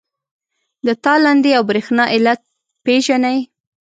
[0.85, 2.41] د تالندې او برېښنا علت
[2.85, 3.37] پیژنئ؟